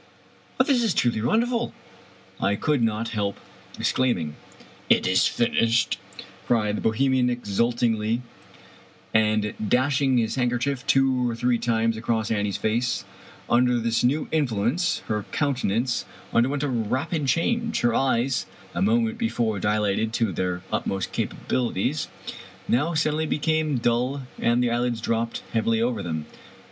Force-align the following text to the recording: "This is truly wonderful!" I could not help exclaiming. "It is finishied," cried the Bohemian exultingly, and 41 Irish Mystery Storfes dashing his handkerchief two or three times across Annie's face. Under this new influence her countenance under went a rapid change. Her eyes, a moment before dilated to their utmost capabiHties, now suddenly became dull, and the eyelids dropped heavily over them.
"This 0.65 0.81
is 0.81 0.95
truly 0.95 1.21
wonderful!" 1.21 1.75
I 2.41 2.55
could 2.55 2.81
not 2.81 3.09
help 3.09 3.37
exclaiming. 3.77 4.35
"It 4.89 5.05
is 5.05 5.25
finishied," 5.27 5.97
cried 6.47 6.77
the 6.77 6.81
Bohemian 6.81 7.29
exultingly, 7.29 8.23
and 9.13 9.43
41 9.43 9.43
Irish 9.43 9.43
Mystery 9.43 9.51
Storfes 9.51 9.69
dashing 9.69 10.17
his 10.17 10.35
handkerchief 10.37 10.87
two 10.87 11.29
or 11.29 11.35
three 11.35 11.59
times 11.59 11.97
across 11.97 12.31
Annie's 12.31 12.57
face. 12.57 13.05
Under 13.47 13.77
this 13.77 14.03
new 14.03 14.27
influence 14.31 15.03
her 15.05 15.25
countenance 15.31 16.05
under 16.33 16.49
went 16.49 16.63
a 16.63 16.67
rapid 16.67 17.27
change. 17.27 17.81
Her 17.81 17.93
eyes, 17.93 18.47
a 18.73 18.81
moment 18.81 19.19
before 19.19 19.59
dilated 19.59 20.13
to 20.13 20.31
their 20.33 20.63
utmost 20.73 21.13
capabiHties, 21.13 22.07
now 22.67 22.95
suddenly 22.95 23.27
became 23.27 23.77
dull, 23.77 24.23
and 24.39 24.63
the 24.63 24.71
eyelids 24.71 24.99
dropped 24.99 25.43
heavily 25.53 25.79
over 25.79 26.01
them. 26.01 26.25